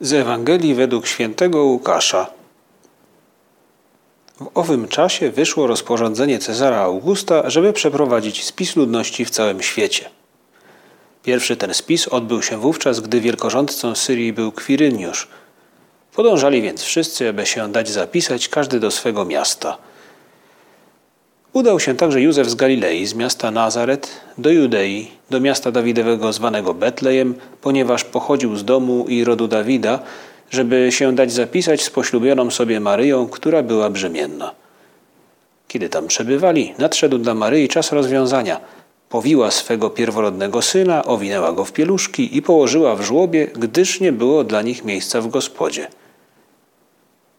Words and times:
Z 0.00 0.12
Ewangelii 0.12 0.74
według 0.74 1.06
świętego 1.06 1.64
Łukasza. 1.64 2.26
W 4.40 4.50
owym 4.54 4.88
czasie 4.88 5.30
wyszło 5.30 5.66
rozporządzenie 5.66 6.38
Cezara 6.38 6.80
Augusta, 6.80 7.50
żeby 7.50 7.72
przeprowadzić 7.72 8.44
spis 8.44 8.76
ludności 8.76 9.24
w 9.24 9.30
całym 9.30 9.62
świecie. 9.62 10.10
Pierwszy 11.22 11.56
ten 11.56 11.74
spis 11.74 12.08
odbył 12.08 12.42
się 12.42 12.56
wówczas, 12.56 13.00
gdy 13.00 13.20
wielkorządcą 13.20 13.94
Syrii 13.94 14.32
był 14.32 14.52
Kwiryniusz. 14.52 15.28
Podążali 16.14 16.62
więc 16.62 16.82
wszyscy, 16.82 17.28
aby 17.28 17.46
się 17.46 17.72
dać 17.72 17.90
zapisać, 17.90 18.48
każdy 18.48 18.80
do 18.80 18.90
swego 18.90 19.24
miasta– 19.24 19.78
Udał 21.52 21.80
się 21.80 21.94
także 21.94 22.20
Józef 22.20 22.50
z 22.50 22.54
Galilei, 22.54 23.06
z 23.06 23.14
miasta 23.14 23.50
Nazaret, 23.50 24.10
do 24.38 24.50
Judei, 24.50 25.10
do 25.30 25.40
miasta 25.40 25.70
Dawidowego 25.70 26.32
zwanego 26.32 26.74
Betlejem, 26.74 27.34
ponieważ 27.60 28.04
pochodził 28.04 28.56
z 28.56 28.64
domu 28.64 29.04
i 29.08 29.24
rodu 29.24 29.48
Dawida, 29.48 29.98
żeby 30.50 30.92
się 30.92 31.14
dać 31.14 31.32
zapisać 31.32 31.82
z 31.82 31.90
poślubioną 31.90 32.50
sobie 32.50 32.80
Maryją, 32.80 33.28
która 33.28 33.62
była 33.62 33.90
brzemienna. 33.90 34.54
Kiedy 35.68 35.88
tam 35.88 36.06
przebywali, 36.06 36.74
nadszedł 36.78 37.18
dla 37.18 37.34
Maryi 37.34 37.68
czas 37.68 37.92
rozwiązania. 37.92 38.60
Powiła 39.08 39.50
swego 39.50 39.90
pierworodnego 39.90 40.62
syna, 40.62 41.04
owinęła 41.04 41.52
go 41.52 41.64
w 41.64 41.72
pieluszki 41.72 42.36
i 42.36 42.42
położyła 42.42 42.96
w 42.96 43.02
żłobie, 43.02 43.46
gdyż 43.46 44.00
nie 44.00 44.12
było 44.12 44.44
dla 44.44 44.62
nich 44.62 44.84
miejsca 44.84 45.20
w 45.20 45.28
gospodzie. 45.28 45.86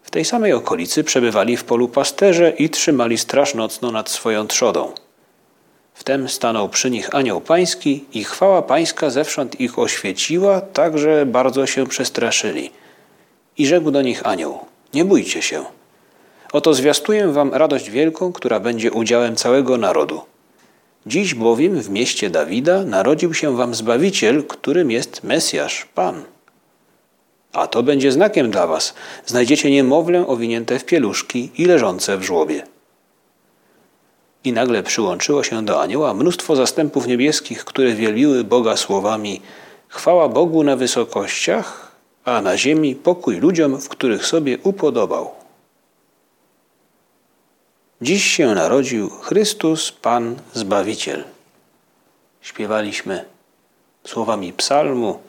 W 0.10 0.12
tej 0.12 0.26
samej 0.26 0.54
okolicy 0.54 1.04
przebywali 1.04 1.58
w 1.58 1.64
polu 1.64 1.88
pasterze 1.88 2.50
i 2.50 2.70
trzymali 2.70 3.18
straż 3.18 3.56
nocną 3.56 3.92
nad 3.92 4.10
swoją 4.10 4.48
trzodą. 4.48 4.92
Wtem 5.94 6.30
stanął 6.30 6.70
przy 6.70 6.92
nich 6.92 7.16
anioł 7.16 7.42
pański 7.42 8.06
i 8.14 8.24
chwała 8.24 8.62
pańska 8.62 9.10
zewsząd 9.10 9.62
ich 9.62 9.80
oświeciła, 9.80 10.62
tak 10.62 10.98
że 10.98 11.26
bardzo 11.26 11.66
się 11.66 11.88
przestraszyli. 11.88 12.72
I 13.58 13.68
rzekł 13.68 13.92
do 13.92 14.02
nich 14.02 14.28
anioł, 14.28 14.60
nie 14.94 15.06
bójcie 15.06 15.42
się. 15.42 15.66
Oto 16.54 16.74
zwiastuję 16.74 17.28
wam 17.28 17.54
radość 17.54 17.90
wielką, 17.90 18.34
która 18.34 18.60
będzie 18.60 18.92
udziałem 18.92 19.36
całego 19.36 19.78
narodu. 19.78 20.22
Dziś 21.06 21.34
bowiem 21.34 21.82
w 21.82 21.90
mieście 21.90 22.30
Dawida 22.30 22.84
narodził 22.84 23.34
się 23.34 23.58
wam 23.58 23.76
Zbawiciel, 23.76 24.44
którym 24.44 24.92
jest 24.92 25.24
Mesjasz, 25.24 25.86
Pan. 25.96 26.24
A 27.54 27.68
to 27.68 27.84
będzie 27.84 28.12
znakiem 28.12 28.52
dla 28.52 28.68
was. 28.68 28.94
Znajdziecie 29.26 29.72
niemowlę 29.72 30.28
owinięte 30.28 30.80
w 30.80 30.86
pieluszki 30.86 31.52
i 31.58 31.66
leżące 31.66 32.18
w 32.18 32.24
żłobie. 32.24 32.64
I 34.44 34.54
nagle 34.54 34.84
przyłączyło 34.84 35.44
się 35.44 35.66
do 35.66 35.82
anioła 35.82 36.14
mnóstwo 36.14 36.56
zastępów 36.56 37.08
niebieskich, 37.08 37.66
które 37.66 37.94
wielbiły 37.94 38.44
Boga 38.44 38.78
słowami 38.78 39.42
Chwała 39.90 40.30
Bogu 40.30 40.64
na 40.64 40.76
wysokościach, 40.76 41.92
a 42.26 42.42
na 42.42 42.58
ziemi 42.58 42.96
pokój 42.96 43.40
ludziom, 43.40 43.82
w 43.82 43.90
których 43.90 44.26
sobie 44.26 44.58
upodobał. 44.64 45.32
Dziś 48.02 48.24
się 48.24 48.56
narodził 48.56 49.10
Chrystus, 49.10 49.92
Pan 49.92 50.36
Zbawiciel. 50.54 51.24
Śpiewaliśmy 52.42 53.26
słowami 54.08 54.54
psalmu, 54.54 55.20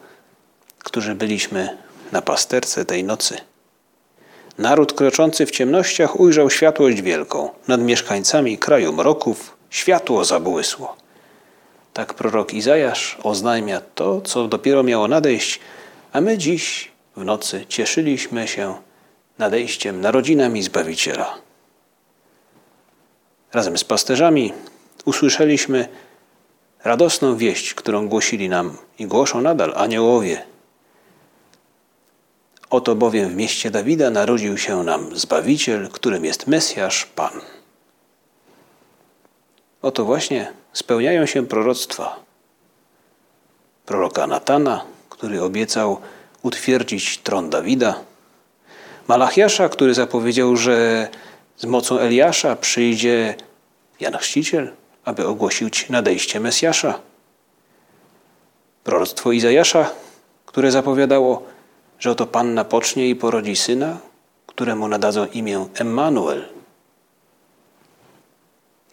którzy 0.79 1.15
byliśmy 1.15 1.77
na 2.11 2.21
pasterce 2.21 2.85
tej 2.85 3.03
nocy. 3.03 3.37
Naród 4.57 4.93
kroczący 4.93 5.45
w 5.45 5.51
ciemnościach 5.51 6.19
ujrzał 6.19 6.49
światłość 6.49 7.01
wielką. 7.01 7.49
Nad 7.67 7.81
mieszkańcami 7.81 8.57
kraju 8.57 8.93
mroków 8.93 9.57
światło 9.69 10.25
zabłysło. 10.25 10.95
Tak 11.93 12.13
prorok 12.13 12.53
Izajasz 12.53 13.17
oznajmia 13.23 13.81
to, 13.95 14.21
co 14.21 14.47
dopiero 14.47 14.83
miało 14.83 15.07
nadejść, 15.07 15.59
a 16.13 16.21
my 16.21 16.37
dziś 16.37 16.91
w 17.15 17.25
nocy 17.25 17.65
cieszyliśmy 17.69 18.47
się 18.47 18.75
nadejściem 19.39 20.01
narodzinami 20.01 20.63
Zbawiciela. 20.63 21.37
Razem 23.53 23.77
z 23.77 23.83
pasterzami 23.83 24.53
usłyszeliśmy 25.05 25.87
radosną 26.83 27.37
wieść, 27.37 27.73
którą 27.73 28.07
głosili 28.07 28.49
nam 28.49 28.77
i 28.99 29.05
głoszą 29.05 29.41
nadal 29.41 29.73
aniołowie 29.75 30.43
Oto 32.71 32.95
bowiem 32.95 33.29
w 33.29 33.35
mieście 33.35 33.71
Dawida 33.71 34.09
narodził 34.09 34.57
się 34.57 34.83
nam 34.83 35.15
Zbawiciel, 35.15 35.89
którym 35.89 36.25
jest 36.25 36.47
Mesjasz 36.47 37.05
Pan. 37.05 37.41
Oto 39.81 40.05
właśnie 40.05 40.53
spełniają 40.73 41.25
się 41.25 41.47
proroctwa 41.47 42.19
proroka 43.85 44.27
Natana, 44.27 44.85
który 45.09 45.41
obiecał 45.41 45.99
utwierdzić 46.41 47.17
tron 47.17 47.49
Dawida, 47.49 47.99
Malachiasza, 49.07 49.69
który 49.69 49.93
zapowiedział, 49.93 50.57
że 50.57 51.07
z 51.57 51.65
mocą 51.65 51.99
Eliasza 51.99 52.55
przyjdzie 52.55 53.35
Jan 53.99 54.17
Chrzciciel, 54.17 54.71
aby 55.05 55.27
ogłosić 55.27 55.89
nadejście 55.89 56.39
Mesjasza. 56.39 56.99
Proroctwo 58.83 59.31
Izajasza, 59.31 59.91
które 60.45 60.71
zapowiadało 60.71 61.50
że 62.01 62.11
oto 62.11 62.27
Panna 62.27 62.63
pocznie 62.65 63.09
i 63.09 63.15
porodzi 63.15 63.55
syna, 63.55 63.97
któremu 64.47 64.87
nadadzą 64.87 65.25
imię 65.25 65.67
Emmanuel. 65.73 66.49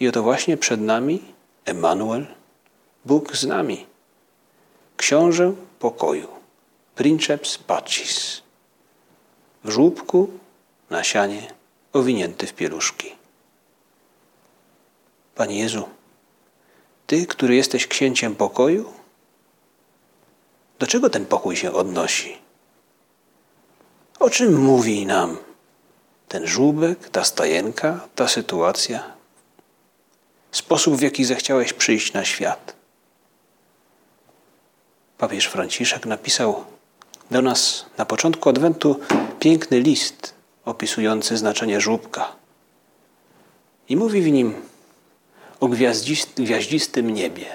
I 0.01 0.09
oto 0.09 0.23
właśnie 0.23 0.57
przed 0.57 0.81
nami 0.81 1.25
Emmanuel, 1.65 2.27
Bóg 3.05 3.37
z 3.37 3.45
nami, 3.47 3.87
książę 4.97 5.55
pokoju, 5.79 6.29
princeps 6.95 7.59
pacis, 7.59 8.43
w 9.65 9.71
żłóbku 9.71 10.31
na 10.91 11.05
sianie 11.05 11.55
owinięty 11.93 12.47
w 12.47 12.55
pieluszki. 12.55 13.15
Panie 15.35 15.59
Jezu, 15.59 15.89
Ty, 17.07 17.27
który 17.27 17.55
jesteś 17.55 17.87
księciem 17.87 18.35
pokoju, 18.35 18.93
do 20.79 20.87
czego 20.87 21.11
ten 21.11 21.27
pokój 21.27 21.57
się 21.57 21.73
odnosi? 21.73 22.48
O 24.29 24.31
czym 24.31 24.61
mówi 24.61 25.07
nam 25.07 25.37
ten 26.29 26.47
żółbek, 26.47 27.09
ta 27.09 27.25
stajenka, 27.25 28.09
ta 28.15 28.29
sytuacja? 28.29 29.13
Sposób, 30.53 30.97
w 30.97 31.01
jaki 31.01 31.25
zechciałeś 31.25 31.73
przyjść 31.73 32.13
na 32.13 32.25
świat. 32.25 32.75
Papież 35.19 35.47
Franciszek 35.47 36.07
napisał 36.07 36.65
do 37.31 37.43
nas 37.43 37.87
na 37.99 38.05
początku 38.05 38.49
Adwentu 38.49 39.01
piękny 39.41 39.81
list 39.81 40.35
opisujący 40.65 41.37
znaczenie 41.37 41.81
żółbka. 41.81 42.33
I 43.89 43.97
mówi 43.97 44.23
w 44.23 44.33
nim 44.33 44.55
o 45.61 45.69
gwiaździstym 46.37 47.11
niebie. 47.11 47.47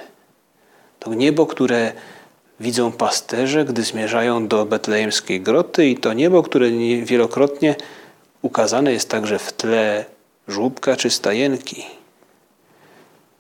To 1.00 1.14
niebo, 1.14 1.46
które 1.46 1.94
widzą 2.60 2.92
pasterze, 2.92 3.66
gdy 3.66 3.84
zmierzają 3.84 4.48
do 4.48 4.66
betlejemskiej 4.66 5.42
groty 5.42 5.88
i 5.88 5.98
to 5.98 6.14
niebo, 6.14 6.44
które 6.44 6.70
wielokrotnie 7.04 7.76
ukazane 8.42 8.94
jest 8.94 9.10
także 9.10 9.40
w 9.40 9.54
tle 9.54 10.06
żłóbka 10.48 10.96
czy 10.96 11.10
stajenki. 11.10 11.86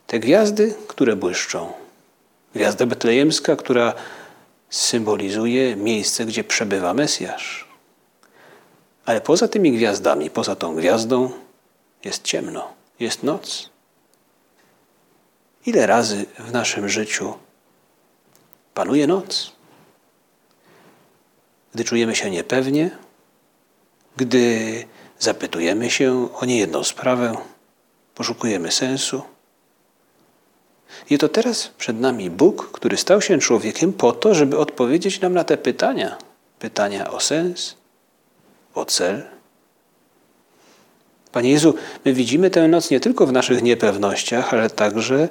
Te 0.07 0.19
gwiazdy, 0.19 0.75
które 0.87 1.15
błyszczą. 1.15 1.71
Gwiazda 2.55 2.85
betlejemska, 2.85 3.55
która 3.55 3.93
symbolizuje 4.69 5.75
miejsce, 5.75 6.25
gdzie 6.25 6.43
przebywa 6.43 6.93
Mesjasz. 6.93 7.67
Ale 9.05 9.21
poza 9.21 9.47
tymi 9.47 9.71
gwiazdami, 9.71 10.29
poza 10.29 10.55
tą 10.55 10.75
gwiazdą 10.75 11.31
jest 12.03 12.23
ciemno, 12.23 12.73
jest 12.99 13.23
noc. 13.23 13.69
Ile 15.65 15.87
razy 15.87 16.25
w 16.39 16.51
naszym 16.51 16.89
życiu 16.89 17.33
Panuje 18.73 19.07
noc. 19.07 19.51
Gdy 21.73 21.83
czujemy 21.83 22.15
się 22.15 22.29
niepewnie, 22.29 22.91
gdy 24.17 24.85
zapytujemy 25.19 25.89
się 25.89 26.29
o 26.33 26.45
niejedną 26.45 26.83
sprawę, 26.83 27.35
poszukujemy 28.15 28.71
sensu. 28.71 29.21
I 31.09 31.17
to 31.17 31.29
teraz 31.29 31.67
przed 31.77 31.99
nami 31.99 32.29
Bóg, 32.29 32.71
który 32.71 32.97
stał 32.97 33.21
się 33.21 33.39
człowiekiem 33.39 33.93
po 33.93 34.11
to, 34.11 34.35
żeby 34.35 34.57
odpowiedzieć 34.57 35.21
nam 35.21 35.33
na 35.33 35.43
te 35.43 35.57
pytania. 35.57 36.17
Pytania 36.59 37.11
o 37.11 37.19
sens, 37.19 37.75
o 38.73 38.85
cel. 38.85 39.23
Panie 41.31 41.51
Jezu, 41.51 41.75
my 42.05 42.13
widzimy 42.13 42.49
tę 42.49 42.67
noc 42.67 42.89
nie 42.89 42.99
tylko 42.99 43.25
w 43.25 43.31
naszych 43.31 43.63
niepewnościach, 43.63 44.53
ale 44.53 44.69
także 44.69 45.29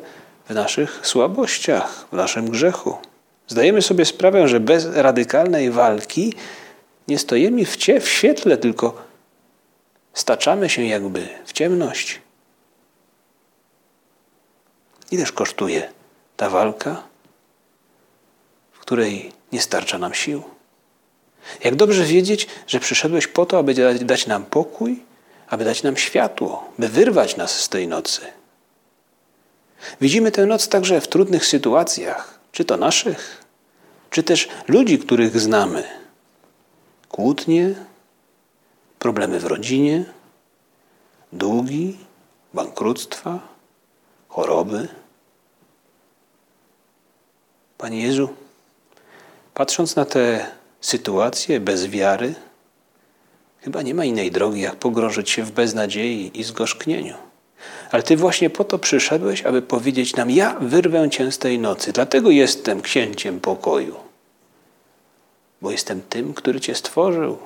w 0.49 0.55
naszych 0.55 1.01
słabościach, 1.07 2.07
w 2.13 2.17
naszym 2.17 2.51
grzechu. 2.51 2.97
Zdajemy 3.53 3.83
sobie 3.83 4.05
sprawę, 4.05 4.49
że 4.49 4.61
bez 4.61 4.87
radykalnej 4.87 5.71
walki 5.71 6.35
nie 7.09 7.19
stoimy 7.19 7.65
w, 7.65 7.77
cie, 7.77 8.01
w 8.01 8.09
świetle, 8.09 8.57
tylko 8.57 9.03
staczamy 10.15 10.69
się 10.69 10.85
jakby 10.85 11.29
w 11.45 11.53
ciemność. 11.53 12.21
Ileż 15.11 15.33
kosztuje 15.33 15.93
ta 16.37 16.51
walka, 16.51 17.03
w 18.73 18.79
której 18.79 19.33
nie 19.53 19.61
starcza 19.61 19.99
nam 19.99 20.15
sił? 20.15 20.43
Jak 21.65 21.75
dobrze 21.75 22.05
wiedzieć, 22.05 22.47
że 22.67 22.81
przyszedłeś 22.81 23.27
po 23.27 23.47
to, 23.47 23.59
aby 23.59 23.75
dać 24.05 24.27
nam 24.27 24.45
pokój, 24.45 25.03
aby 25.49 25.65
dać 25.65 25.83
nam 25.83 25.97
światło, 25.97 26.73
by 26.79 26.89
wyrwać 26.89 27.37
nas 27.37 27.61
z 27.63 27.69
tej 27.69 27.89
nocy. 27.89 28.21
Widzimy 30.01 30.31
tę 30.31 30.47
noc 30.47 30.69
także 30.69 31.01
w 31.01 31.09
trudnych 31.09 31.47
sytuacjach, 31.47 32.39
czy 32.53 32.65
to 32.65 32.77
naszych, 32.77 33.42
czy 34.13 34.23
też 34.23 34.49
ludzi, 34.69 34.99
których 34.99 35.41
znamy. 35.41 35.85
Kłótnie, 37.09 37.75
problemy 38.99 39.41
w 39.41 39.45
rodzinie, 39.45 40.05
długi, 41.33 41.97
bankructwa, 42.55 43.41
choroby. 44.29 44.89
Panie 47.79 48.03
Jezu, 48.03 48.29
patrząc 49.55 49.97
na 49.97 50.05
te 50.05 50.47
sytuacje 50.81 51.61
bez 51.61 51.87
wiary, 51.87 52.35
chyba 53.61 53.83
nie 53.83 53.95
ma 53.95 54.05
innej 54.05 54.31
drogi, 54.31 54.61
jak 54.61 54.77
pogrążyć 54.77 55.31
się 55.31 55.43
w 55.43 55.53
beznadziei 55.53 56.41
i 56.41 56.45
zgorzknieniu. 56.45 57.32
Ale 57.91 58.03
Ty 58.03 58.17
właśnie 58.17 58.51
po 58.51 58.65
to 58.65 58.79
przyszedłeś, 58.79 59.43
aby 59.43 59.63
powiedzieć 59.63 60.17
nam: 60.17 60.31
Ja 60.31 60.57
wyrwę 60.61 61.11
Cię 61.11 61.33
z 61.33 61.39
tej 61.39 61.59
nocy, 61.59 61.93
dlatego 61.93 62.31
jestem 62.31 62.83
księciem 62.83 63.41
pokoju. 63.41 63.97
Bo 65.63 65.71
jestem 65.71 66.03
tym, 66.03 66.35
który 66.35 66.61
Cię 66.61 66.75
stworzył. 66.75 67.39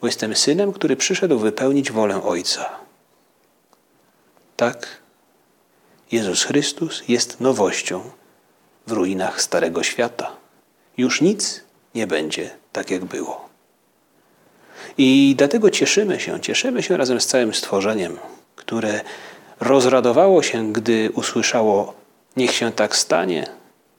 Bo 0.00 0.06
jestem 0.06 0.36
synem, 0.36 0.72
który 0.72 0.96
przyszedł 0.96 1.38
wypełnić 1.38 1.92
wolę 1.92 2.22
Ojca. 2.22 2.70
Tak, 4.56 4.86
Jezus 6.12 6.42
Chrystus 6.44 7.02
jest 7.08 7.40
nowością 7.40 8.10
w 8.86 8.92
ruinach 8.92 9.42
Starego 9.42 9.82
Świata. 9.82 10.36
Już 10.96 11.20
nic 11.20 11.60
nie 11.94 12.06
będzie 12.06 12.50
tak, 12.72 12.90
jak 12.90 13.04
było. 13.04 13.48
I 14.98 15.34
dlatego 15.38 15.70
cieszymy 15.70 16.20
się, 16.20 16.40
cieszymy 16.40 16.82
się 16.82 16.96
razem 16.96 17.20
z 17.20 17.26
całym 17.26 17.54
stworzeniem, 17.54 18.18
które 18.66 19.00
rozradowało 19.60 20.42
się, 20.42 20.72
gdy 20.72 21.10
usłyszało: 21.14 21.94
Niech 22.36 22.52
się 22.52 22.72
tak 22.72 22.96
stanie. 22.96 23.46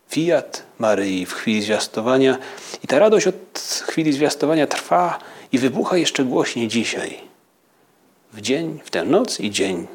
Fiat 0.10 0.64
Maryi 0.80 1.26
w 1.26 1.34
chwili 1.34 1.62
zwiastowania. 1.62 2.38
I 2.84 2.88
ta 2.88 3.00
radość 3.00 3.28
od 3.28 3.60
chwili 3.88 4.14
zwiastowania 4.14 4.68
trwa 4.68 5.20
i 5.52 5.58
wybucha 5.58 5.98
jeszcze 5.98 6.24
głośniej 6.24 6.68
dzisiaj. 6.68 7.20
W 8.34 8.42
dzień, 8.42 8.80
w 8.84 8.90
tę 8.90 9.06
noc 9.06 9.40
i 9.40 9.52
dzień 9.52 9.88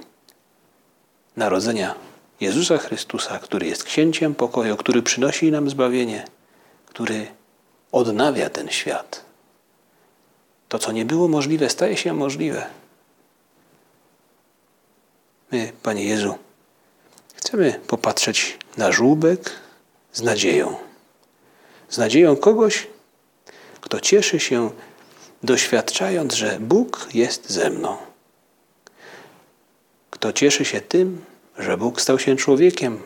narodzenia 1.37 1.95
Jezusa 2.41 2.79
Chrystusa, 2.79 3.39
który 3.39 3.67
jest 3.67 3.85
księciem 3.85 4.35
pokoju, 4.35 4.77
który 4.77 5.03
przynosi 5.03 5.51
nam 5.51 5.71
zbawienie, 5.71 6.25
który 6.87 7.27
odnawia 7.93 8.51
ten 8.51 8.69
świat. 8.69 9.25
To, 10.69 10.79
co 10.79 10.93
nie 10.93 11.05
było 11.05 11.29
możliwe, 11.29 11.71
staje 11.71 11.97
się 11.97 12.13
możliwe. 12.13 12.67
My, 15.53 15.73
Panie 15.83 16.05
Jezu, 16.05 16.35
chcemy 17.35 17.81
popatrzeć 17.87 18.59
na 18.77 18.93
żółbek 18.93 19.51
z 20.13 20.23
nadzieją. 20.23 20.77
Z 21.89 21.99
nadzieją 21.99 22.37
kogoś, 22.37 22.87
kto 23.81 24.01
cieszy 24.01 24.41
się, 24.41 24.71
doświadczając, 25.43 26.35
że 26.35 26.59
Bóg 26.61 27.09
jest 27.15 27.51
ze 27.51 27.71
mną. 27.71 27.97
Kto 30.11 30.33
cieszy 30.33 30.65
się 30.65 30.81
tym, 30.81 31.25
że 31.59 31.77
Bóg 31.77 32.01
stał 32.01 32.19
się 32.19 32.37
człowiekiem 32.37 33.01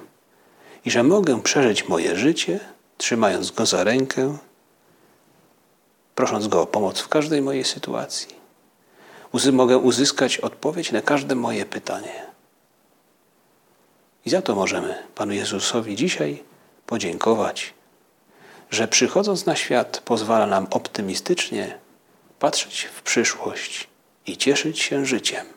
i 0.84 0.90
że 0.90 1.02
mogę 1.02 1.42
przeżyć 1.42 1.88
moje 1.88 2.16
życie, 2.16 2.60
trzymając 2.98 3.50
Go 3.50 3.66
za 3.66 3.84
rękę, 3.84 4.38
prosząc 6.14 6.46
Go 6.48 6.62
o 6.62 6.66
pomoc 6.66 7.00
w 7.00 7.08
każdej 7.08 7.42
mojej 7.42 7.64
sytuacji. 7.64 8.36
Mogę 9.52 9.78
uzyskać 9.78 10.38
odpowiedź 10.38 10.92
na 10.92 11.02
każde 11.02 11.34
moje 11.34 11.66
pytanie. 11.66 12.35
I 14.26 14.30
za 14.30 14.42
to 14.42 14.54
możemy 14.54 14.94
Panu 15.14 15.32
Jezusowi 15.32 15.96
dzisiaj 15.96 16.42
podziękować, 16.86 17.74
że 18.70 18.88
przychodząc 18.88 19.46
na 19.46 19.56
świat 19.56 20.02
pozwala 20.04 20.46
nam 20.46 20.66
optymistycznie 20.70 21.78
patrzeć 22.38 22.82
w 22.82 23.02
przyszłość 23.02 23.88
i 24.26 24.36
cieszyć 24.36 24.78
się 24.80 25.06
życiem. 25.06 25.55